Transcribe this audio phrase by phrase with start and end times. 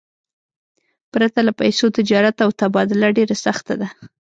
[1.11, 3.87] پرته له پیسو، تجارت او تبادله ډېره سخته ده.